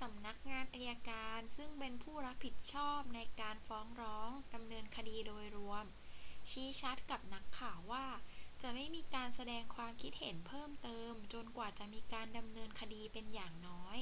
[0.00, 5.84] สำนักงานอัยการ ซึ่งเป็นผู้รับผิดชอบในการฟ้องร้องดำเนินคดีโดยรวม
[6.50, 8.06] ชี้ชัดกับนักข่าวว่า
[8.62, 13.98] จะไม่มีการแสดงความคิดเห็นเพิ่มเติมจนกว่าจะมีการดำเนินคดีเป็นอย่างน้อย